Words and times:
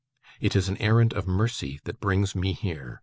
It 0.39 0.55
is 0.55 0.67
an 0.67 0.77
errand 0.77 1.13
of 1.13 1.27
mercy 1.27 1.79
that 1.83 1.99
brings 1.99 2.33
me 2.33 2.53
here. 2.53 2.99